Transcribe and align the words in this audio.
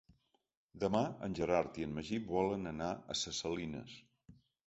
Demà 0.83 1.01
en 1.27 1.35
Gerard 1.39 1.77
i 1.83 1.85
en 1.89 1.93
Magí 1.99 2.19
volen 2.33 2.65
anar 2.71 2.89
a 2.95 3.19
Ses 3.23 3.43
Salines. 3.45 3.95